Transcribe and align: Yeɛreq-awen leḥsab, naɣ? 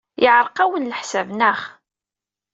Yeɛreq-awen 0.23 0.89
leḥsab, 0.91 1.27
naɣ? 1.33 1.59